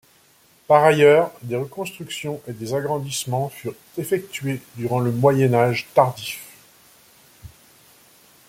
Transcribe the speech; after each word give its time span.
Par 0.65 0.83
ailleurs, 0.83 1.29
des 1.43 1.55
reconstructions 1.55 2.41
et 2.47 2.53
des 2.53 2.73
agrandissements 2.73 3.49
furent 3.49 3.75
effectués 3.99 4.59
durant 4.75 4.99
le 4.99 5.11
Moyen 5.11 5.53
Âge 5.53 5.85
tardif. 5.93 6.41